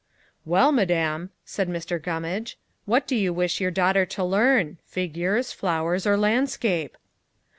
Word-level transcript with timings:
"Well, 0.45 0.71
madam," 0.71 1.29
said 1.45 1.69
Mr. 1.69 2.01
Gummage, 2.01 2.55
"what 2.85 3.05
do 3.05 3.15
you 3.15 3.31
wish 3.31 3.61
your 3.61 3.69
daughter 3.69 4.03
to 4.03 4.23
learn? 4.23 4.79
figures, 4.83 5.51
flowers, 5.51 6.07
or 6.07 6.17
landscape?" 6.17 6.97